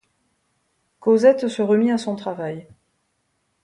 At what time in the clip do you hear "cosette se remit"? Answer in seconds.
0.99-1.91